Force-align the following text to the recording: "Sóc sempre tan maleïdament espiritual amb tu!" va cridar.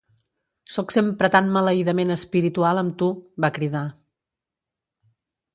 "Sóc 0.75 0.93
sempre 0.95 1.29
tan 1.35 1.51
maleïdament 1.57 2.15
espiritual 2.17 2.83
amb 2.83 2.97
tu!" 3.03 3.13
va 3.47 3.53
cridar. 3.61 3.85